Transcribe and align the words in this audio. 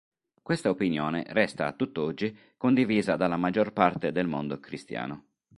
Questa 0.41 0.67
opinione 0.69 1.25
resta 1.27 1.67
a 1.67 1.73
tutt'oggi 1.73 2.35
condivisa 2.57 3.15
dalla 3.17 3.37
maggior 3.37 3.71
parte 3.71 4.11
del 4.11 4.25
mondo 4.25 4.59
cristiano. 4.59 5.25